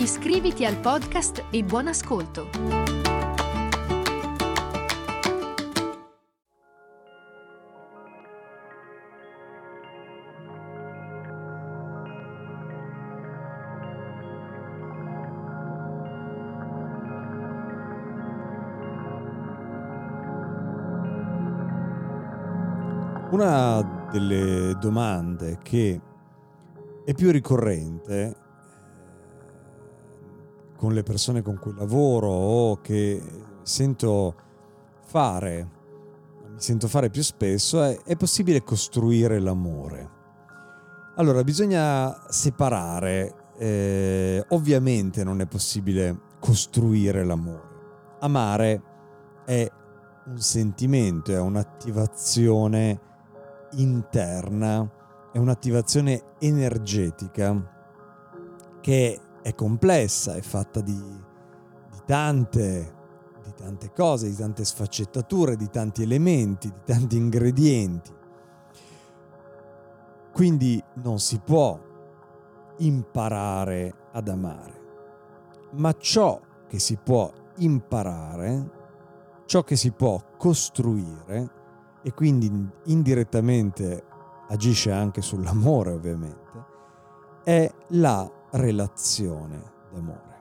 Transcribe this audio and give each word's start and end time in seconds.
Iscriviti 0.00 0.64
al 0.64 0.76
podcast 0.76 1.46
e 1.50 1.64
buon 1.64 1.88
ascolto! 1.88 2.48
Una 23.32 24.08
delle 24.12 24.76
domande 24.78 25.58
che 25.60 26.00
è 27.04 27.12
più 27.14 27.32
ricorrente 27.32 28.46
con 30.78 30.92
le 30.92 31.02
persone 31.02 31.42
con 31.42 31.58
cui 31.58 31.74
lavoro 31.74 32.28
o 32.28 32.80
che 32.80 33.20
sento 33.62 34.34
fare, 35.00 35.68
mi 36.48 36.60
sento 36.60 36.86
fare 36.86 37.10
più 37.10 37.22
spesso, 37.22 37.82
è, 37.82 38.00
è 38.04 38.16
possibile 38.16 38.62
costruire 38.62 39.40
l'amore? 39.40 40.10
Allora, 41.16 41.42
bisogna 41.42 42.30
separare, 42.30 43.50
eh, 43.58 44.44
ovviamente 44.50 45.24
non 45.24 45.40
è 45.40 45.46
possibile 45.46 46.16
costruire 46.38 47.24
l'amore. 47.24 47.66
Amare 48.20 48.82
è 49.44 49.68
un 50.26 50.38
sentimento, 50.38 51.32
è 51.32 51.40
un'attivazione 51.40 53.00
interna, 53.72 54.88
è 55.32 55.38
un'attivazione 55.38 56.22
energetica 56.38 57.76
che 58.80 59.20
è 59.42 59.54
complessa, 59.54 60.34
è 60.34 60.40
fatta 60.40 60.80
di, 60.80 60.92
di, 60.92 61.98
tante, 62.04 62.94
di 63.42 63.52
tante 63.54 63.92
cose, 63.92 64.28
di 64.28 64.36
tante 64.36 64.64
sfaccettature, 64.64 65.56
di 65.56 65.68
tanti 65.70 66.02
elementi, 66.02 66.68
di 66.68 66.80
tanti 66.84 67.16
ingredienti. 67.16 68.12
Quindi 70.32 70.82
non 71.02 71.18
si 71.18 71.38
può 71.38 71.78
imparare 72.78 73.94
ad 74.12 74.28
amare, 74.28 74.80
ma 75.72 75.92
ciò 75.98 76.40
che 76.68 76.78
si 76.78 76.96
può 76.96 77.32
imparare, 77.56 78.70
ciò 79.46 79.64
che 79.64 79.74
si 79.74 79.90
può 79.90 80.22
costruire, 80.36 81.56
e 82.02 82.12
quindi 82.14 82.50
indirettamente 82.84 84.04
agisce 84.48 84.92
anche 84.92 85.20
sull'amore 85.20 85.90
ovviamente, 85.90 86.64
è 87.42 87.70
la 87.88 88.30
relazione 88.52 89.62
d'amore. 89.92 90.36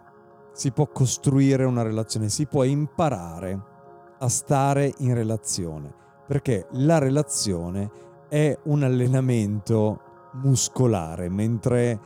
Si 0.52 0.72
può 0.72 0.88
costruire 0.88 1.64
una 1.66 1.84
relazione, 1.84 2.30
si 2.30 2.46
può 2.48 2.64
imparare 2.64 3.60
a 4.20 4.28
stare 4.30 4.94
in 5.00 5.14
relazione, 5.14 5.94
perché 6.26 6.68
la 6.72 6.98
relazione 6.98 7.92
è 8.28 8.58
un 8.64 8.84
allenamento 8.84 10.02
muscolare, 10.34 11.30
mentre 11.30 12.00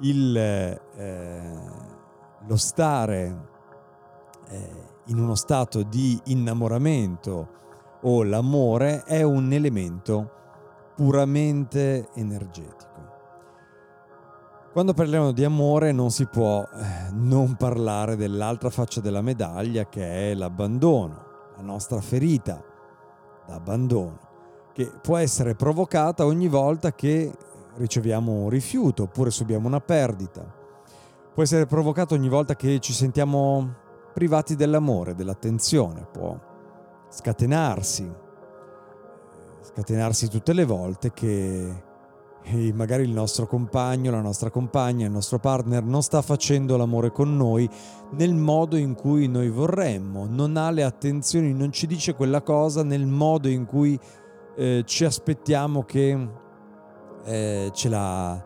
il, 0.00 0.36
eh, 0.36 1.60
lo 2.46 2.56
stare 2.56 3.48
eh, 4.48 4.70
in 5.06 5.18
uno 5.18 5.34
stato 5.34 5.82
di 5.82 6.18
innamoramento, 6.24 7.56
o 8.02 8.22
l'amore 8.22 9.02
è 9.04 9.22
un 9.22 9.52
elemento 9.52 10.30
puramente 10.94 12.08
energetico. 12.14 12.87
Quando 14.70 14.92
parliamo 14.92 15.32
di 15.32 15.44
amore 15.44 15.92
non 15.92 16.10
si 16.10 16.26
può 16.26 16.62
eh, 16.62 17.10
non 17.12 17.56
parlare 17.56 18.16
dell'altra 18.16 18.68
faccia 18.68 19.00
della 19.00 19.22
medaglia 19.22 19.88
che 19.88 20.30
è 20.30 20.34
l'abbandono, 20.34 21.24
la 21.56 21.62
nostra 21.62 22.02
ferita 22.02 22.62
d'abbandono, 23.46 24.18
che 24.74 24.92
può 25.00 25.16
essere 25.16 25.54
provocata 25.54 26.26
ogni 26.26 26.48
volta 26.48 26.92
che 26.92 27.32
riceviamo 27.76 28.30
un 28.30 28.50
rifiuto 28.50 29.04
oppure 29.04 29.30
subiamo 29.30 29.66
una 29.66 29.80
perdita. 29.80 30.44
Può 31.32 31.42
essere 31.42 31.64
provocata 31.64 32.14
ogni 32.14 32.28
volta 32.28 32.54
che 32.54 32.78
ci 32.78 32.92
sentiamo 32.92 33.74
privati 34.12 34.54
dell'amore, 34.54 35.14
dell'attenzione, 35.14 36.06
può 36.12 36.38
scatenarsi, 37.08 38.12
scatenarsi 39.62 40.28
tutte 40.28 40.52
le 40.52 40.64
volte 40.66 41.10
che 41.10 41.86
magari 42.72 43.02
il 43.02 43.10
nostro 43.10 43.46
compagno, 43.46 44.10
la 44.10 44.20
nostra 44.20 44.50
compagna, 44.50 45.06
il 45.06 45.12
nostro 45.12 45.38
partner 45.38 45.82
non 45.82 46.02
sta 46.02 46.22
facendo 46.22 46.76
l'amore 46.76 47.10
con 47.10 47.36
noi 47.36 47.68
nel 48.12 48.34
modo 48.34 48.76
in 48.76 48.94
cui 48.94 49.28
noi 49.28 49.50
vorremmo, 49.50 50.26
non 50.26 50.56
ha 50.56 50.70
le 50.70 50.82
attenzioni, 50.82 51.52
non 51.52 51.72
ci 51.72 51.86
dice 51.86 52.14
quella 52.14 52.42
cosa 52.42 52.82
nel 52.82 53.06
modo 53.06 53.48
in 53.48 53.66
cui 53.66 53.98
eh, 54.56 54.82
ci 54.86 55.04
aspettiamo 55.04 55.82
che 55.82 56.28
eh, 57.24 57.70
ce 57.72 57.88
la 57.88 58.44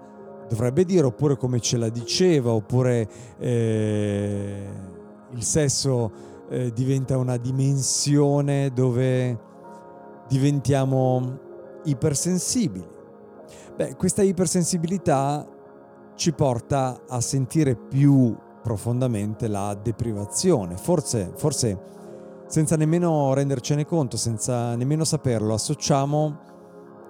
dovrebbe 0.48 0.84
dire, 0.84 1.06
oppure 1.06 1.36
come 1.36 1.60
ce 1.60 1.76
la 1.76 1.88
diceva, 1.88 2.52
oppure 2.52 3.08
eh, 3.38 4.66
il 5.30 5.42
sesso 5.42 6.10
eh, 6.50 6.72
diventa 6.72 7.16
una 7.16 7.38
dimensione 7.38 8.70
dove 8.72 9.38
diventiamo 10.28 11.38
ipersensibili. 11.84 12.91
Beh, 13.74 13.96
questa 13.96 14.22
ipersensibilità 14.22 15.46
ci 16.14 16.32
porta 16.32 17.02
a 17.08 17.20
sentire 17.20 17.74
più 17.74 18.36
profondamente 18.62 19.48
la 19.48 19.74
deprivazione, 19.74 20.76
forse, 20.76 21.32
forse 21.34 21.90
senza 22.46 22.76
nemmeno 22.76 23.32
rendercene 23.32 23.86
conto, 23.86 24.18
senza 24.18 24.76
nemmeno 24.76 25.04
saperlo, 25.04 25.54
associamo 25.54 26.38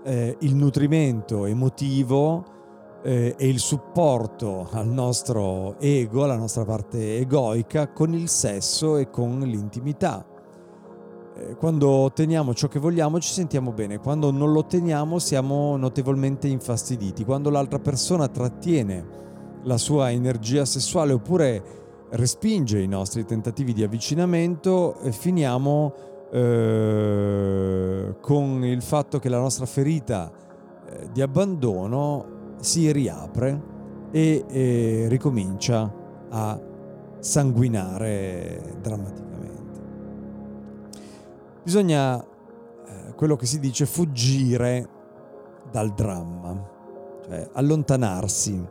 eh, 0.04 0.36
il 0.40 0.54
nutrimento 0.54 1.46
emotivo 1.46 2.44
eh, 3.02 3.34
e 3.36 3.48
il 3.48 3.58
supporto 3.58 4.68
al 4.70 4.86
nostro 4.86 5.78
ego, 5.80 6.22
alla 6.22 6.36
nostra 6.36 6.64
parte 6.64 7.18
egoica, 7.18 7.90
con 7.90 8.14
il 8.14 8.28
sesso 8.28 8.96
e 8.96 9.10
con 9.10 9.40
l'intimità. 9.40 10.24
Eh, 11.34 11.56
quando 11.56 11.88
otteniamo 11.88 12.52
ciò 12.52 12.68
che 12.68 12.78
vogliamo 12.78 13.18
ci 13.18 13.32
sentiamo 13.32 13.72
bene, 13.72 13.98
quando 13.98 14.30
non 14.30 14.52
lo 14.52 14.60
otteniamo 14.60 15.18
siamo 15.18 15.76
notevolmente 15.76 16.46
infastiditi, 16.46 17.24
quando 17.24 17.48
l'altra 17.48 17.78
persona 17.78 18.28
trattiene 18.28 19.20
la 19.62 19.78
sua 19.78 20.10
energia 20.10 20.64
sessuale 20.64 21.12
oppure 21.12 21.80
respinge 22.10 22.80
i 22.80 22.88
nostri 22.88 23.24
tentativi 23.24 23.72
di 23.72 23.82
avvicinamento, 23.82 24.98
eh, 25.00 25.12
finiamo 25.12 25.94
eh, 26.30 28.16
con 28.20 28.64
il 28.64 28.82
fatto 28.82 29.18
che 29.18 29.28
la 29.30 29.38
nostra 29.38 29.64
ferita 29.64 30.30
eh, 30.86 31.08
di 31.12 31.22
abbandono 31.22 32.54
si 32.60 32.92
riapre 32.92 33.70
e, 34.10 34.44
e 34.48 35.06
ricomincia 35.08 35.90
a 36.28 36.60
sanguinare 37.18 38.76
drammaticamente. 38.82 39.32
Bisogna, 41.64 42.20
eh, 42.20 43.14
quello 43.14 43.36
che 43.36 43.46
si 43.46 43.60
dice, 43.60 43.86
fuggire 43.86 44.88
dal 45.70 45.94
dramma, 45.94 46.60
cioè 47.24 47.48
allontanarsi 47.52 48.66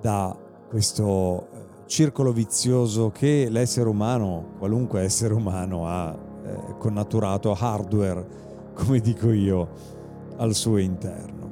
da 0.00 0.36
questo 0.68 1.46
eh, 1.52 1.66
circolo 1.86 2.32
vizioso 2.32 3.10
che 3.10 3.46
l'essere 3.48 3.88
umano, 3.88 4.54
qualunque 4.58 5.02
essere 5.02 5.32
umano, 5.32 5.86
ha 5.86 6.12
eh, 6.44 6.74
connaturato 6.78 7.56
hardware, 7.56 8.26
come 8.74 8.98
dico 8.98 9.30
io, 9.30 9.68
al 10.38 10.54
suo 10.54 10.78
interno. 10.78 11.50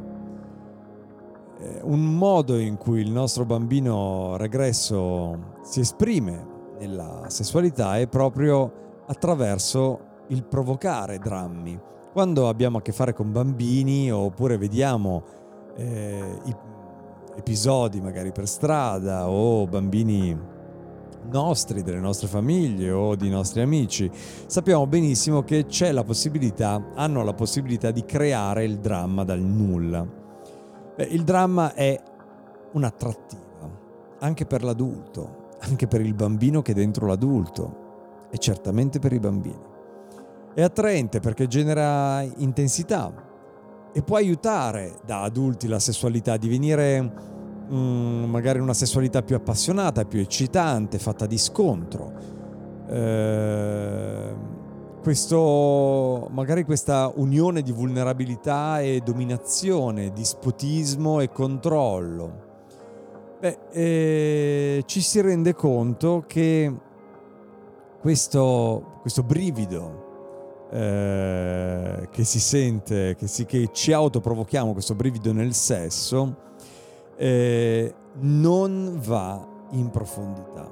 Eh, 1.60 1.80
un 1.84 2.16
modo 2.16 2.58
in 2.58 2.76
cui 2.76 3.00
il 3.00 3.12
nostro 3.12 3.44
bambino 3.44 4.36
regresso 4.36 5.52
si 5.62 5.78
esprime 5.78 6.44
nella 6.80 7.26
sessualità 7.28 7.98
è 7.98 8.08
proprio 8.08 9.02
attraverso 9.06 10.12
il 10.28 10.44
provocare 10.44 11.18
drammi. 11.18 11.78
Quando 12.12 12.48
abbiamo 12.48 12.78
a 12.78 12.82
che 12.82 12.92
fare 12.92 13.12
con 13.12 13.32
bambini 13.32 14.10
oppure 14.10 14.56
vediamo 14.56 15.22
eh, 15.76 16.38
episodi 17.36 18.00
magari 18.00 18.30
per 18.30 18.46
strada 18.46 19.28
o 19.28 19.66
bambini 19.66 20.52
nostri, 21.30 21.82
delle 21.82 21.98
nostre 21.98 22.28
famiglie 22.28 22.90
o 22.90 23.16
di 23.16 23.28
nostri 23.28 23.62
amici, 23.62 24.10
sappiamo 24.46 24.86
benissimo 24.86 25.42
che 25.42 25.66
c'è 25.66 25.90
la 25.90 26.04
possibilità, 26.04 26.90
hanno 26.94 27.24
la 27.24 27.34
possibilità 27.34 27.90
di 27.90 28.04
creare 28.04 28.64
il 28.64 28.78
dramma 28.78 29.24
dal 29.24 29.40
nulla. 29.40 30.06
Beh, 30.96 31.04
il 31.04 31.24
dramma 31.24 31.74
è 31.74 32.00
un'attrattiva 32.72 33.42
anche 34.20 34.46
per 34.46 34.62
l'adulto, 34.62 35.48
anche 35.60 35.86
per 35.86 36.00
il 36.00 36.14
bambino 36.14 36.62
che 36.62 36.72
è 36.72 36.74
dentro 36.74 37.06
l'adulto 37.06 37.82
e 38.30 38.38
certamente 38.38 38.98
per 38.98 39.12
i 39.12 39.18
bambini. 39.18 39.72
È 40.54 40.62
attraente 40.62 41.20
perché 41.20 41.46
genera 41.46 42.22
intensità 42.36 43.12
e 43.92 44.02
può 44.02 44.16
aiutare 44.16 44.98
da 45.04 45.22
adulti 45.22 45.66
la 45.66 45.78
sessualità 45.78 46.32
a 46.32 46.36
divenire 46.36 47.32
Mm, 47.72 48.24
magari 48.24 48.58
una 48.58 48.74
sessualità 48.74 49.22
più 49.22 49.36
appassionata, 49.36 50.04
più 50.04 50.20
eccitante, 50.20 50.98
fatta 50.98 51.24
di 51.26 51.38
scontro. 51.38 52.12
Eh, 52.86 54.34
questo, 55.02 56.28
magari 56.30 56.64
questa 56.64 57.10
unione 57.14 57.62
di 57.62 57.72
vulnerabilità 57.72 58.80
e 58.80 59.00
dominazione, 59.02 60.12
dispotismo 60.12 61.20
e 61.20 61.30
controllo. 61.30 62.42
Beh, 63.40 63.58
eh, 63.70 64.82
ci 64.84 65.00
si 65.00 65.20
rende 65.22 65.54
conto 65.54 66.24
che 66.26 66.72
questo, 68.00 68.98
questo 69.00 69.22
brivido 69.22 70.03
eh, 70.74 72.08
che 72.10 72.24
si 72.24 72.40
sente, 72.40 73.14
che, 73.14 73.28
si, 73.28 73.46
che 73.46 73.68
ci 73.70 73.92
autoprovochiamo, 73.92 74.72
questo 74.72 74.96
brivido 74.96 75.32
nel 75.32 75.54
sesso, 75.54 76.36
eh, 77.16 77.94
non 78.14 78.98
va 79.00 79.46
in 79.70 79.90
profondità. 79.90 80.68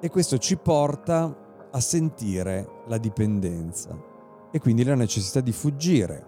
E 0.00 0.10
questo 0.10 0.38
ci 0.38 0.56
porta 0.56 1.36
a 1.70 1.80
sentire 1.80 2.82
la 2.88 2.98
dipendenza 2.98 3.96
e 4.50 4.58
quindi 4.58 4.82
la 4.82 4.96
necessità 4.96 5.40
di 5.40 5.52
fuggire 5.52 6.26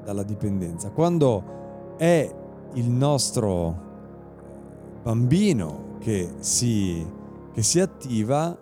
eh, 0.00 0.04
dalla 0.04 0.22
dipendenza. 0.22 0.90
Quando 0.90 1.96
è 1.96 2.32
il 2.74 2.88
nostro 2.88 3.86
bambino 5.02 5.96
che 5.98 6.34
si, 6.38 7.04
che 7.52 7.62
si 7.64 7.80
attiva, 7.80 8.56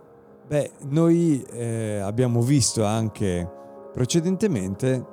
beh, 0.46 0.70
noi 0.88 1.43
eh, 1.52 1.98
abbiamo 1.98 2.40
visto 2.40 2.84
anche 2.84 3.50
precedentemente, 3.93 5.04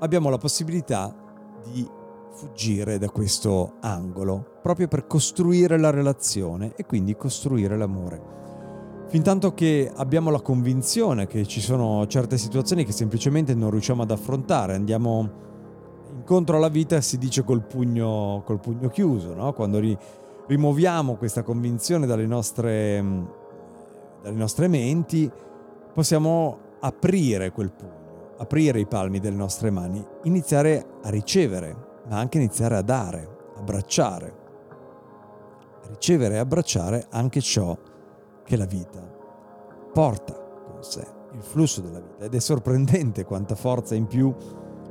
abbiamo 0.00 0.28
la 0.30 0.38
possibilità 0.38 1.14
di 1.70 1.86
fuggire 2.32 2.98
da 2.98 3.10
questo 3.10 3.74
angolo, 3.80 4.58
proprio 4.62 4.88
per 4.88 5.06
costruire 5.06 5.78
la 5.78 5.90
relazione 5.90 6.72
e 6.76 6.86
quindi 6.86 7.16
costruire 7.16 7.76
l'amore. 7.76 8.40
Fintanto 9.08 9.52
che 9.52 9.92
abbiamo 9.94 10.30
la 10.30 10.40
convinzione 10.40 11.26
che 11.26 11.46
ci 11.46 11.60
sono 11.60 12.06
certe 12.06 12.38
situazioni 12.38 12.86
che 12.86 12.92
semplicemente 12.92 13.54
non 13.54 13.70
riusciamo 13.70 14.02
ad 14.02 14.10
affrontare, 14.10 14.74
andiamo 14.74 15.30
incontro 16.14 16.56
alla 16.56 16.68
vita, 16.68 17.00
si 17.02 17.18
dice 17.18 17.44
col 17.44 17.62
pugno, 17.62 18.42
col 18.46 18.60
pugno 18.60 18.88
chiuso, 18.88 19.34
no? 19.34 19.52
quando 19.52 19.78
ri, 19.78 19.96
rimuoviamo 20.46 21.16
questa 21.16 21.42
convinzione 21.42 22.06
dalle 22.06 22.26
nostre, 22.26 23.04
dalle 24.22 24.36
nostre 24.36 24.68
menti, 24.68 25.30
possiamo 25.92 26.58
aprire 26.80 27.50
quel 27.50 27.72
pugno, 27.72 28.34
aprire 28.38 28.80
i 28.80 28.86
palmi 28.86 29.18
delle 29.18 29.36
nostre 29.36 29.70
mani, 29.70 30.04
iniziare 30.22 30.86
a 31.02 31.10
ricevere 31.10 31.90
ma 32.08 32.18
anche 32.18 32.38
iniziare 32.38 32.76
a 32.76 32.82
dare, 32.82 33.28
abbracciare, 33.56 34.40
ricevere 35.88 36.34
e 36.34 36.38
abbracciare 36.38 37.06
anche 37.10 37.40
ciò 37.40 37.76
che 38.44 38.56
la 38.56 38.64
vita 38.64 39.00
porta 39.92 40.32
con 40.32 40.82
sé, 40.82 41.06
il 41.32 41.42
flusso 41.42 41.80
della 41.80 42.00
vita. 42.00 42.24
Ed 42.24 42.34
è 42.34 42.40
sorprendente 42.40 43.24
quanta 43.24 43.54
forza 43.54 43.94
in 43.94 44.06
più 44.06 44.34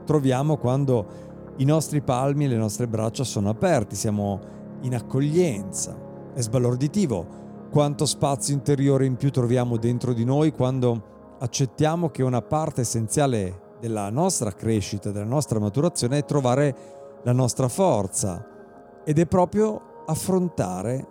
troviamo 0.06 0.58
quando 0.58 1.30
i 1.58 1.66
nostri 1.66 2.02
palmi 2.02 2.46
e 2.46 2.48
le 2.48 2.56
nostre 2.56 2.88
braccia 2.88 3.24
sono 3.24 3.50
aperti, 3.50 3.96
siamo 3.96 4.40
in 4.82 4.96
accoglienza. 4.96 6.10
È 6.34 6.42
sbalorditivo 6.42 7.41
quanto 7.72 8.06
spazio 8.06 8.54
interiore 8.54 9.06
in 9.06 9.16
più 9.16 9.32
troviamo 9.32 9.78
dentro 9.78 10.12
di 10.12 10.26
noi 10.26 10.52
quando 10.52 11.38
accettiamo 11.40 12.10
che 12.10 12.22
una 12.22 12.42
parte 12.42 12.82
essenziale 12.82 13.78
della 13.80 14.10
nostra 14.10 14.52
crescita, 14.52 15.10
della 15.12 15.26
nostra 15.26 15.58
maturazione 15.58 16.18
è 16.18 16.26
trovare 16.26 16.76
la 17.24 17.32
nostra 17.32 17.70
forza 17.70 18.46
ed 19.06 19.18
è 19.18 19.26
proprio 19.26 20.04
affrontare 20.06 21.08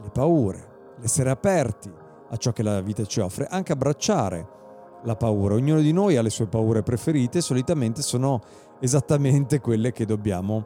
le 0.00 0.10
paure, 0.10 0.68
essere 1.02 1.30
aperti 1.30 1.92
a 2.30 2.36
ciò 2.36 2.52
che 2.52 2.62
la 2.62 2.80
vita 2.80 3.04
ci 3.04 3.18
offre, 3.18 3.46
anche 3.50 3.72
abbracciare 3.72 4.48
la 5.02 5.16
paura. 5.16 5.54
Ognuno 5.54 5.80
di 5.80 5.92
noi 5.92 6.16
ha 6.16 6.22
le 6.22 6.30
sue 6.30 6.46
paure 6.46 6.84
preferite, 6.84 7.40
solitamente 7.40 8.02
sono 8.02 8.40
esattamente 8.78 9.58
quelle 9.60 9.90
che 9.90 10.06
dobbiamo 10.06 10.64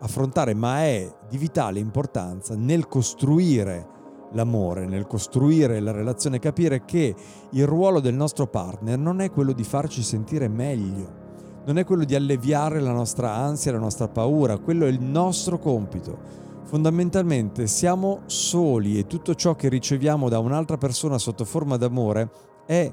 affrontare, 0.00 0.52
ma 0.52 0.80
è 0.80 1.10
di 1.26 1.38
vitale 1.38 1.78
importanza 1.78 2.54
nel 2.54 2.86
costruire 2.86 3.98
l'amore, 4.32 4.86
nel 4.86 5.06
costruire 5.06 5.80
la 5.80 5.92
relazione, 5.92 6.38
capire 6.38 6.84
che 6.84 7.14
il 7.50 7.66
ruolo 7.66 8.00
del 8.00 8.14
nostro 8.14 8.46
partner 8.46 8.98
non 8.98 9.20
è 9.20 9.30
quello 9.30 9.52
di 9.52 9.64
farci 9.64 10.02
sentire 10.02 10.48
meglio, 10.48 11.18
non 11.64 11.78
è 11.78 11.84
quello 11.84 12.04
di 12.04 12.14
alleviare 12.14 12.80
la 12.80 12.92
nostra 12.92 13.34
ansia, 13.34 13.72
la 13.72 13.78
nostra 13.78 14.08
paura, 14.08 14.58
quello 14.58 14.86
è 14.86 14.88
il 14.88 15.02
nostro 15.02 15.58
compito. 15.58 16.48
Fondamentalmente 16.64 17.66
siamo 17.66 18.20
soli 18.26 18.98
e 18.98 19.06
tutto 19.06 19.34
ciò 19.34 19.56
che 19.56 19.68
riceviamo 19.68 20.28
da 20.28 20.38
un'altra 20.38 20.78
persona 20.78 21.18
sotto 21.18 21.44
forma 21.44 21.76
d'amore 21.76 22.30
è 22.64 22.92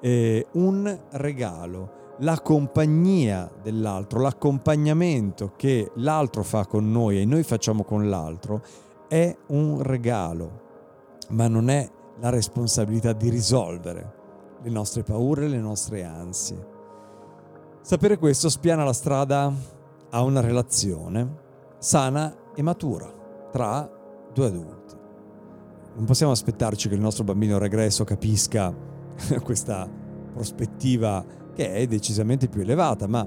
eh, 0.00 0.46
un 0.52 0.98
regalo. 1.12 2.04
La 2.20 2.40
compagnia 2.40 3.50
dell'altro, 3.62 4.20
l'accompagnamento 4.20 5.52
che 5.56 5.90
l'altro 5.96 6.42
fa 6.42 6.64
con 6.64 6.90
noi 6.90 7.20
e 7.20 7.26
noi 7.26 7.42
facciamo 7.42 7.82
con 7.82 8.08
l'altro 8.08 8.62
è 9.08 9.36
un 9.48 9.82
regalo, 9.82 10.65
ma 11.30 11.48
non 11.48 11.68
è 11.68 11.88
la 12.20 12.30
responsabilità 12.30 13.12
di 13.12 13.28
risolvere 13.28 14.14
le 14.62 14.70
nostre 14.70 15.02
paure, 15.02 15.48
le 15.48 15.58
nostre 15.58 16.04
ansie. 16.04 16.74
Sapere 17.82 18.18
questo 18.18 18.48
spiana 18.48 18.84
la 18.84 18.92
strada 18.92 19.52
a 20.10 20.22
una 20.22 20.40
relazione 20.40 21.44
sana 21.78 22.34
e 22.54 22.62
matura 22.62 23.12
tra 23.50 23.88
due 24.32 24.46
adulti. 24.46 24.94
Non 25.94 26.04
possiamo 26.04 26.32
aspettarci 26.32 26.88
che 26.88 26.94
il 26.94 27.00
nostro 27.00 27.24
bambino 27.24 27.58
regresso 27.58 28.04
capisca 28.04 28.74
questa 29.42 29.88
prospettiva 30.32 31.24
che 31.54 31.72
è 31.72 31.86
decisamente 31.86 32.48
più 32.48 32.60
elevata, 32.60 33.06
ma 33.06 33.26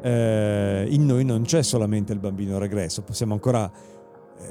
eh, 0.00 0.86
in 0.88 1.06
noi 1.06 1.24
non 1.24 1.42
c'è 1.42 1.62
solamente 1.62 2.12
il 2.12 2.20
bambino 2.20 2.58
regresso, 2.58 3.02
possiamo 3.02 3.32
ancora 3.32 3.70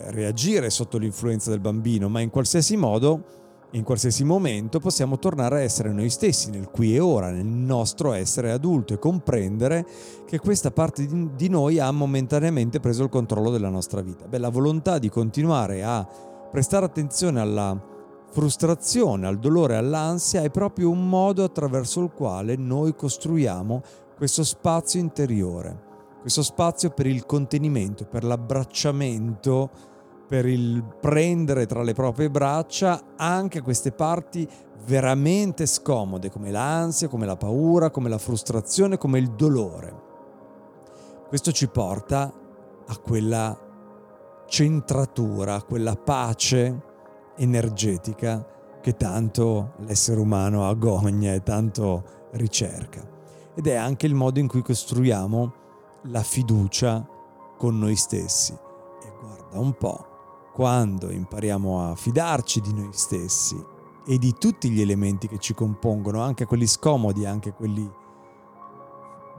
reagire 0.08 0.70
sotto 0.70 0.98
l'influenza 0.98 1.50
del 1.50 1.60
bambino, 1.60 2.10
ma 2.10 2.20
in 2.20 2.30
qualsiasi 2.30 2.78
modo 2.78 3.42
in 3.74 3.84
qualsiasi 3.84 4.24
momento 4.24 4.80
possiamo 4.80 5.18
tornare 5.18 5.58
a 5.58 5.62
essere 5.62 5.92
noi 5.92 6.10
stessi, 6.10 6.52
nel 6.52 6.70
qui 6.70 6.96
e 6.96 7.00
ora, 7.00 7.32
nel 7.32 7.46
nostro 7.46 8.14
essere 8.14 8.52
adulto 8.52 8.94
e 8.94 9.00
comprendere 9.00 9.86
che 10.28 10.38
questa 10.38 10.70
parte 10.70 11.08
di 11.36 11.50
noi 11.50 11.80
ha 11.80 11.90
momentaneamente 11.92 12.80
preso 12.80 13.04
il 13.04 13.10
controllo 13.10 13.50
della 13.50 13.70
nostra 13.70 14.02
vita. 14.02 14.28
Beh, 14.28 14.38
la 14.38 14.50
volontà 14.50 15.00
di 15.00 15.10
continuare 15.10 15.84
a 15.84 16.08
prestare 16.52 16.86
attenzione 16.86 17.40
alla 17.40 17.92
frustrazione, 18.30 19.26
al 19.26 19.40
dolore, 19.40 19.76
all'ansia 19.76 20.44
è 20.44 20.52
proprio 20.52 20.92
un 20.92 21.10
modo 21.10 21.44
attraverso 21.44 22.00
il 22.02 22.12
quale 22.12 22.56
noi 22.56 22.96
costruiamo 22.96 23.82
questo 24.16 24.44
spazio 24.44 25.00
interiore, 25.00 25.92
questo 26.24 26.42
spazio 26.42 26.92
per 26.92 27.06
il 27.06 27.26
contenimento, 27.26 28.06
per 28.06 28.24
l'abbracciamento 28.24 29.92
per 30.26 30.46
il 30.46 30.82
prendere 31.02 31.66
tra 31.66 31.84
le 31.84 31.94
proprie 31.94 32.30
braccia 32.30 33.14
anche 33.18 33.62
queste 33.62 33.92
parti 33.92 34.48
veramente 34.86 35.66
scomode 35.66 36.32
come 36.32 36.50
l'ansia, 36.50 37.10
come 37.10 37.26
la 37.26 37.36
paura, 37.36 37.90
come 37.90 38.08
la 38.08 38.18
frustrazione, 38.18 38.98
come 38.98 39.20
il 39.20 39.32
dolore. 39.32 40.02
Questo 41.28 41.52
ci 41.52 41.68
porta 41.68 42.34
a 42.88 42.98
quella 42.98 43.56
centratura, 44.48 45.56
a 45.56 45.64
quella 45.64 45.96
pace 45.96 46.82
energetica 47.36 48.48
che 48.82 48.96
tanto 48.96 49.74
l'essere 49.80 50.22
umano 50.22 50.70
agogna 50.70 51.34
e 51.34 51.44
tanto 51.44 52.30
ricerca. 52.32 53.06
Ed 53.56 53.68
è 53.68 53.76
anche 53.76 54.06
il 54.06 54.16
modo 54.16 54.40
in 54.40 54.48
cui 54.48 54.62
costruiamo 54.62 55.62
la 56.04 56.24
fiducia 56.24 57.08
con 57.58 57.78
noi 57.78 57.96
stessi. 57.96 58.54
E 58.54 59.14
guarda 59.20 59.60
un 59.60 59.74
po' 59.74 60.08
quando 60.54 61.12
impariamo 61.12 61.90
a 61.90 61.96
fidarci 61.96 62.62
di 62.62 62.74
noi 62.74 62.94
stessi 62.94 63.62
e 64.06 64.18
di 64.18 64.34
tutti 64.38 64.70
gli 64.70 64.82
elementi 64.82 65.28
che 65.28 65.40
ci 65.40 65.54
compongono, 65.54 66.22
anche 66.22 66.46
quelli 66.46 66.68
scomodi, 66.68 67.26
anche 67.26 67.54
quelli 67.54 67.90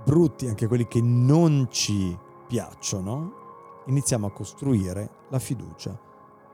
brutti, 0.05 0.49
anche 0.49 0.67
quelli 0.67 0.87
che 0.87 1.01
non 1.01 1.69
ci 1.71 2.19
piacciono, 2.47 3.43
iniziamo 3.87 4.27
a 4.27 4.33
costruire 4.33 5.11
la 5.29 5.39
fiducia 5.39 5.99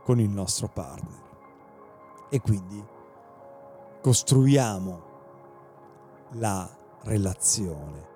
con 0.05 0.21
il 0.21 0.29
nostro 0.29 0.69
partner. 0.69 1.29
E 2.29 2.41
quindi 2.41 2.85
costruiamo 4.01 5.03
la 6.33 6.69
relazione. 7.03 8.10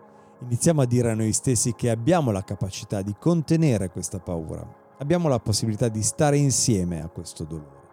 Iniziamo 0.45 0.83
a 0.83 0.85
dire 0.85 1.11
a 1.11 1.15
noi 1.15 1.33
stessi 1.33 1.75
che 1.75 1.89
abbiamo 1.89 2.31
la 2.31 2.45
capacità 2.45 3.01
di 3.01 3.17
contenere 3.19 3.89
questa 3.89 4.19
paura, 4.19 4.63
abbiamo 4.99 5.29
la 5.29 5.41
possibilità 5.41 5.89
di 5.89 6.03
stare 6.03 6.37
insieme 6.37 7.03
a 7.03 7.09
questo 7.09 7.45
dolore, 7.45 7.89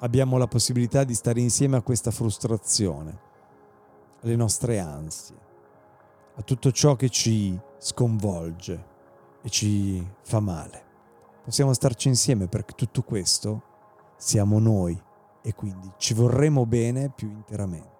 abbiamo 0.00 0.36
la 0.36 0.48
possibilità 0.48 1.04
di 1.04 1.14
stare 1.14 1.40
insieme 1.40 1.76
a 1.76 1.82
questa 1.82 2.10
frustrazione, 2.10 3.20
alle 4.22 4.34
nostre 4.34 4.80
ansie, 4.80 5.36
a 6.34 6.42
tutto 6.42 6.72
ciò 6.72 6.96
che 6.96 7.08
ci 7.08 7.56
sconvolge 7.78 8.86
e 9.40 9.48
ci 9.48 10.04
fa 10.22 10.40
male. 10.40 10.86
Possiamo 11.44 11.72
starci 11.72 12.08
insieme 12.08 12.48
perché 12.48 12.74
tutto 12.74 13.02
questo 13.02 13.62
siamo 14.16 14.58
noi 14.58 15.00
e 15.40 15.54
quindi 15.54 15.88
ci 15.98 16.14
vorremmo 16.14 16.66
bene 16.66 17.10
più 17.10 17.28
interamente. 17.28 17.96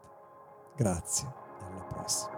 Grazie 0.77 1.29
e 1.61 1.65
alla 1.65 1.83
prossima. 1.85 2.38